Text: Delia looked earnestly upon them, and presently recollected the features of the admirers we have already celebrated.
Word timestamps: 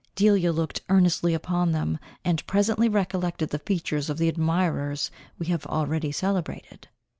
Delia 0.15 0.51
looked 0.51 0.81
earnestly 0.89 1.31
upon 1.35 1.73
them, 1.73 1.99
and 2.25 2.43
presently 2.47 2.89
recollected 2.89 3.49
the 3.49 3.59
features 3.59 4.09
of 4.09 4.17
the 4.17 4.29
admirers 4.29 5.11
we 5.37 5.45
have 5.49 5.63
already 5.67 6.11
celebrated. 6.11 6.87